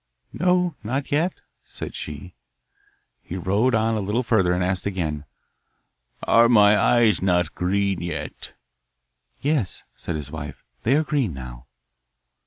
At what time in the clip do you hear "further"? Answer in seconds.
4.23-4.51